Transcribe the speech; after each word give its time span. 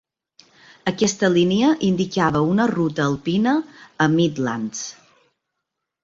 Aquesta 0.91 1.27
línia 1.33 1.73
indicava 1.87 2.41
una 2.53 2.65
ruta 2.71 3.05
alpina 3.09 3.53
a 4.05 4.09
Midlands. 4.15 4.81